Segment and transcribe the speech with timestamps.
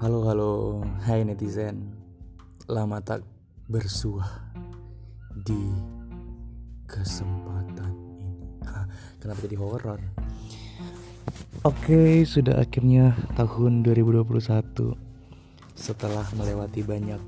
[0.00, 1.92] Halo halo, hai netizen.
[2.72, 3.20] Lama tak
[3.68, 4.48] bersuah
[5.44, 5.60] di
[6.88, 8.32] kesempatan ini.
[9.20, 10.00] Kenapa jadi horor?
[11.68, 14.96] Oke, sudah akhirnya tahun 2021.
[15.76, 17.20] Setelah melewati banyak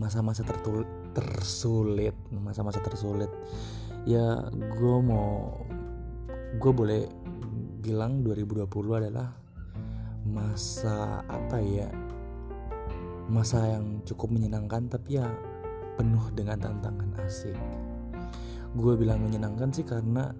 [0.00, 3.28] masa-masa tertul- tersulit, masa-masa tersulit.
[4.08, 5.52] Ya, gue mau
[6.56, 7.04] gue boleh
[7.84, 9.36] bilang 2020 adalah
[10.28, 11.88] masa apa ya
[13.28, 15.28] masa yang cukup menyenangkan tapi ya
[16.00, 17.56] penuh dengan tantangan asik.
[18.72, 20.32] Gue bilang menyenangkan sih karena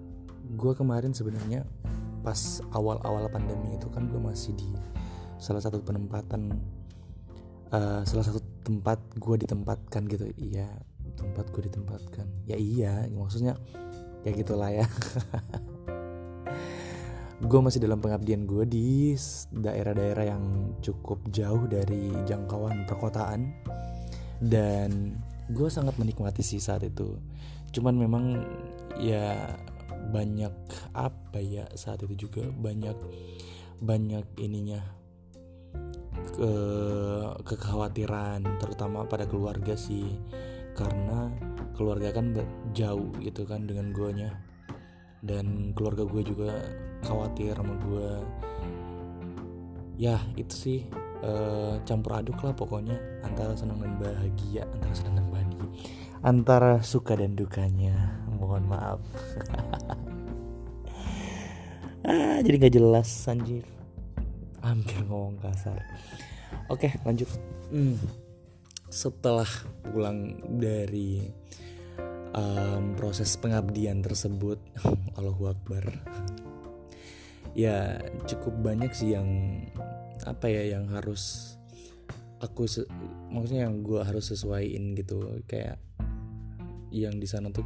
[0.57, 1.67] gue kemarin sebenarnya
[2.25, 4.69] pas awal-awal pandemi itu kan gue masih di
[5.37, 6.49] salah satu penempatan
[7.69, 10.25] eh, salah satu tempat gue ditempatkan gitu.
[10.39, 10.69] Iya
[11.13, 12.25] tempat gue ditempatkan.
[12.49, 13.53] Ya iya maksudnya
[14.25, 14.83] ya gitulah ya
[17.39, 19.15] gue masih dalam pengabdian gue di
[19.55, 23.47] daerah-daerah yang cukup jauh dari jangkauan perkotaan.
[24.43, 25.15] Dan
[25.47, 27.15] gue sangat menikmati sih saat itu.
[27.71, 28.43] Cuman memang
[28.99, 29.55] ya
[30.11, 30.51] banyak
[30.91, 32.95] apa ya saat itu juga banyak
[33.79, 34.83] banyak ininya
[36.35, 36.51] ke
[37.47, 40.19] kekhawatiran terutama pada keluarga sih.
[40.75, 41.31] Karena
[41.75, 42.35] keluarga kan
[42.75, 44.48] jauh gitu kan dengan guanya
[45.19, 46.51] dan keluarga gue juga
[47.03, 48.09] khawatir sama gue.
[49.99, 50.79] Ya itu sih
[51.23, 52.95] eh, campur aduk lah pokoknya
[53.27, 55.65] antara senang dan bahagia antara senang dan bahagia
[56.23, 58.23] antara suka dan dukanya.
[58.39, 59.01] Mohon maaf.
[61.99, 63.67] Ah jadi nggak jelas anjir.
[64.63, 65.77] Hampir ngomong kasar.
[66.71, 67.27] Oke lanjut.
[67.69, 67.99] Hmm.
[68.89, 69.45] setelah
[69.85, 71.21] pulang dari
[72.35, 74.59] em, proses pengabdian tersebut
[75.17, 75.85] Allahu Akbar.
[77.57, 77.99] Ya
[78.29, 79.27] cukup banyak sih yang
[80.27, 81.55] apa ya yang harus
[82.39, 82.69] aku
[83.33, 85.41] maksudnya yang gue harus sesuaiin gitu.
[85.49, 85.81] Kayak
[86.89, 87.65] yang di sana tuh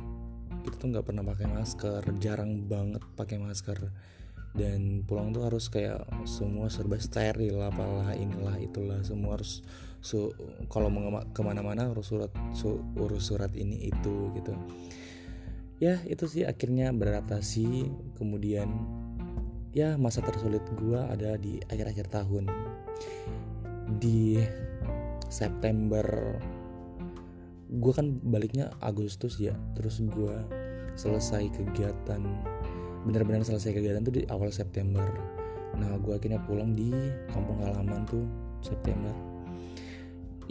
[0.63, 3.91] kita tuh nggak pernah pakai masker jarang banget pakai masker
[4.53, 9.01] dan pulang tuh harus kayak semua serba steril apalah inilah itulah.
[9.01, 9.65] Semua harus
[9.97, 10.29] su
[10.69, 14.53] kalau mau kema- ke mana-mana harus surat su- urus surat ini itu gitu.
[15.81, 17.89] Ya itu sih akhirnya beradaptasi.
[18.13, 18.69] Kemudian
[19.73, 22.45] ya masa tersulit gua ada di akhir-akhir tahun.
[23.97, 24.37] Di
[25.33, 26.05] September
[27.73, 29.57] gue kan baliknya Agustus ya.
[29.73, 30.45] Terus gua
[30.93, 32.21] selesai kegiatan
[33.03, 35.05] benar-benar selesai kegiatan tuh di awal September.
[35.77, 36.91] Nah gua akhirnya pulang di
[37.31, 38.25] kampung halaman tuh
[38.63, 39.11] September.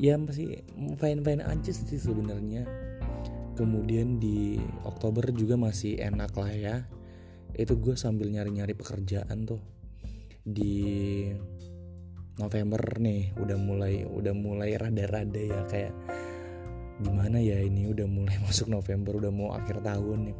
[0.01, 0.65] Ya masih
[0.97, 2.65] fine-fine aja sih sebenarnya.
[3.53, 4.57] Kemudian di
[4.89, 6.77] Oktober juga masih enak lah ya.
[7.53, 9.61] Itu gue sambil nyari-nyari pekerjaan tuh.
[10.41, 11.29] Di
[12.41, 15.93] November nih udah mulai udah mulai rada-rada ya kayak
[17.05, 20.37] gimana ya ini udah mulai masuk November udah mau akhir tahun nih.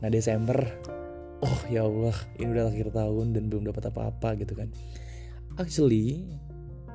[0.00, 0.58] Nah Desember
[1.44, 4.72] oh ya Allah ini udah akhir tahun dan belum dapat apa-apa gitu kan.
[5.60, 6.24] Actually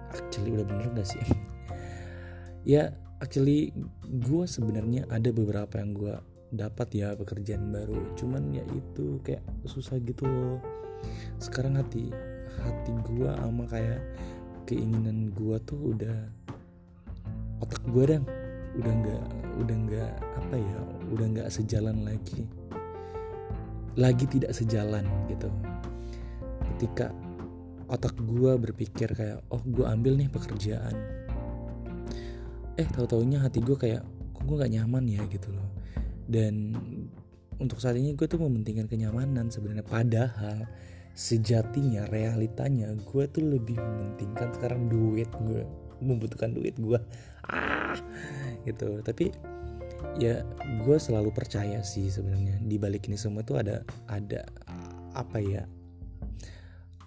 [0.09, 1.21] actually udah bener gak sih?
[2.67, 2.91] Ya
[3.23, 3.71] actually
[4.03, 6.11] gue sebenarnya ada beberapa yang gue
[6.51, 8.13] dapat ya pekerjaan baru.
[8.19, 10.59] Cuman ya itu kayak susah gitu loh.
[11.39, 12.11] Sekarang hati
[12.59, 14.03] hati gue sama kayak
[14.67, 16.17] keinginan gue tuh udah
[17.63, 18.25] otak gue dang
[18.77, 19.23] udah nggak
[19.65, 22.45] udah nggak apa ya udah nggak sejalan lagi
[23.99, 25.51] lagi tidak sejalan gitu.
[26.75, 27.11] Ketika
[27.91, 30.95] otak gue berpikir kayak oh gue ambil nih pekerjaan.
[32.79, 35.21] Eh tahu taunya hati gue kayak kok gue nggak nyaman ya?
[35.27, 35.67] gitu loh.
[36.23, 36.71] Dan
[37.59, 39.83] untuk saat ini gue tuh mementingkan kenyamanan sebenarnya.
[39.83, 40.63] Padahal
[41.11, 45.67] sejatinya realitanya gue tuh lebih mementingkan sekarang duit gue
[45.99, 46.95] membutuhkan duit gue
[47.51, 47.97] ah!
[48.63, 49.03] Gitu.
[49.03, 49.27] Tapi
[50.19, 50.43] ya
[50.83, 54.43] gue selalu percaya sih sebenarnya di balik ini semua tuh ada ada
[55.15, 55.63] apa ya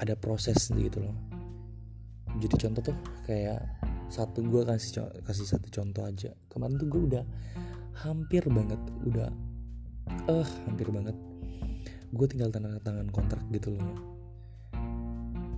[0.02, 1.16] ada proses gitu loh.
[2.40, 2.96] Jadi contoh tuh
[3.28, 3.60] kayak
[4.08, 6.32] satu gue kasih kasih satu contoh aja.
[6.50, 7.24] Kemarin tuh gue udah
[8.02, 9.28] hampir banget udah
[10.26, 11.14] eh hampir banget.
[12.12, 13.94] Gue tinggal tanda tangan kontrak gitu loh.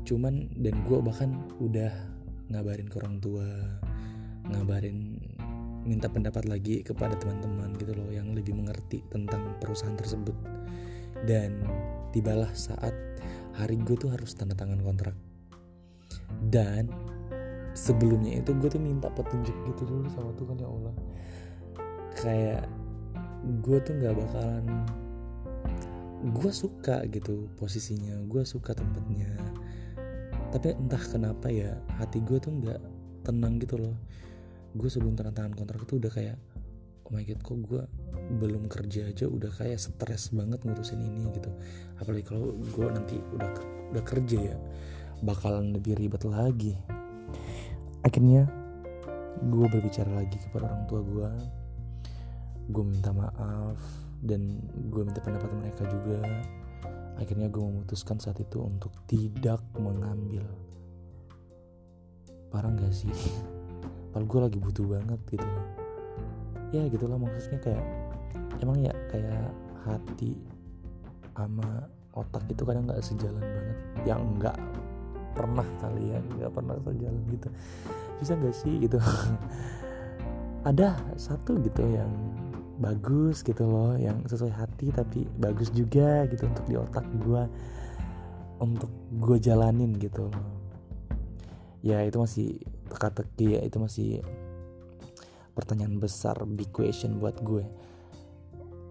[0.05, 1.91] Cuman dan gue bahkan udah
[2.53, 3.49] ngabarin ke orang tua
[4.53, 5.14] ngabarin
[5.85, 10.35] minta pendapat lagi kepada teman-teman gitu loh yang lebih mengerti tentang perusahaan tersebut.
[11.25, 11.65] Dan
[12.11, 12.93] tibalah saat
[13.57, 15.17] hari gue tuh harus tanda tangan kontrak.
[16.49, 16.89] Dan
[17.77, 20.95] sebelumnya itu gue tuh minta petunjuk gitu dulu sama Tuhan ya Allah.
[22.19, 22.65] Kayak
[23.61, 24.65] gue tuh nggak bakalan
[26.25, 29.29] gue suka gitu posisinya gue suka tempatnya.
[30.49, 32.81] Tapi entah kenapa ya hati gue tuh nggak
[33.25, 33.97] tenang gitu loh
[34.75, 36.37] gue sebelum tanda tangan kontrak itu udah kayak
[37.07, 37.83] oh my god kok gue
[38.43, 41.51] belum kerja aja udah kayak stres banget ngurusin ini gitu.
[42.03, 43.51] Apalagi kalau gue nanti udah
[43.95, 44.57] udah kerja ya
[45.23, 46.75] bakalan lebih ribet lagi.
[48.03, 48.51] Akhirnya
[49.45, 51.31] gue berbicara lagi kepada orang tua gue
[52.65, 53.79] gue minta maaf
[54.25, 54.59] dan
[54.91, 56.19] gue minta pendapat mereka juga.
[57.15, 60.43] Akhirnya gue memutuskan saat itu untuk tidak mengambil.
[62.51, 63.54] Parah gak sih
[64.15, 65.49] padahal gue lagi butuh banget gitu.
[66.71, 67.85] Ya gitulah maksudnya kayak
[68.63, 69.51] emang ya kayak
[69.83, 70.39] hati
[71.35, 73.79] sama otak itu kadang nggak sejalan banget.
[74.07, 74.59] Yang nggak
[75.35, 77.49] pernah kali ya nggak pernah sejalan gitu.
[78.23, 78.99] Bisa gak sih gitu?
[80.71, 82.15] Ada satu gitu yang
[82.79, 87.43] bagus gitu loh yang sesuai hati tapi bagus juga gitu untuk di otak gue
[88.63, 90.47] untuk gue jalanin gitu loh.
[91.83, 92.63] Ya itu masih
[92.95, 94.23] teka-teki ya itu masih
[95.55, 97.67] pertanyaan besar big question buat gue.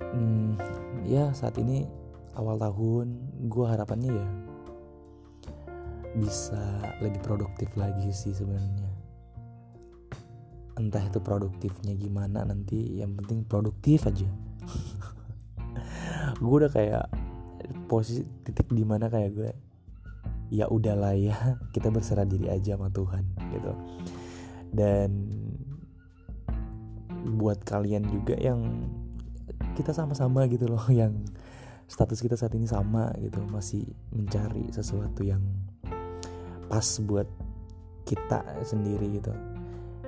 [0.04, 0.60] Hmm,
[1.08, 1.88] ya saat ini
[2.36, 3.18] awal tahun
[3.48, 4.28] gue harapannya ya
[6.14, 6.62] bisa
[7.02, 8.90] lebih produktif lagi sih sebenarnya.
[10.78, 14.26] Entah itu produktifnya gimana nanti yang penting produktif aja.
[16.44, 17.06] Gue udah kayak
[17.86, 19.52] posisi titik di mana kayak gue
[20.54, 23.74] ya udahlah ya kita berserah diri aja sama Tuhan gitu.
[24.74, 25.10] Dan
[27.34, 28.62] buat kalian juga yang
[29.74, 31.26] kita sama-sama gitu loh yang
[31.90, 33.84] status kita saat ini sama gitu masih
[34.14, 35.42] mencari sesuatu yang
[36.70, 37.26] pas buat
[38.06, 39.34] kita sendiri gitu.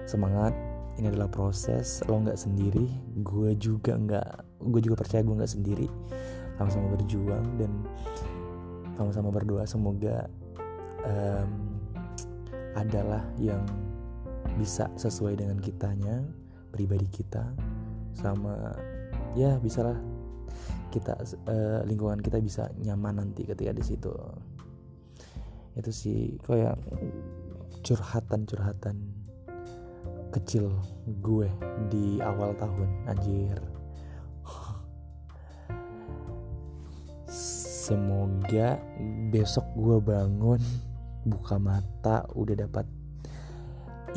[0.06, 0.53] Semangat
[0.95, 2.88] ini adalah proses lo nggak sendiri
[3.19, 5.88] gue juga nggak gue juga percaya gue nggak sendiri.
[6.56, 7.71] Sama-sama berjuang dan
[8.95, 10.27] sama-sama berdoa semoga
[11.03, 11.50] um,
[12.75, 13.63] adalah yang
[14.56, 16.24] bisa sesuai dengan kitanya
[16.71, 17.44] pribadi kita
[18.15, 18.71] sama
[19.36, 19.95] ya bisalah
[20.95, 21.12] kita
[21.51, 24.15] uh, lingkungan kita bisa nyaman nanti ketika di situ.
[25.75, 26.80] Itu sih kayak
[27.83, 28.95] curhatan curhatan
[30.31, 30.71] kecil
[31.19, 31.51] gue
[31.92, 33.59] di awal tahun anjir
[37.85, 38.81] semoga
[39.29, 40.57] besok gue bangun
[41.21, 42.81] buka mata udah dapat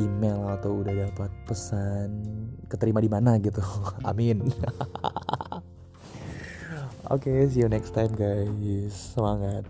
[0.01, 2.09] email atau udah dapat pesan
[2.65, 3.61] keterima di mana gitu.
[4.09, 4.41] Amin.
[7.13, 8.89] Oke okay, see you next time guys.
[8.89, 9.69] Semangat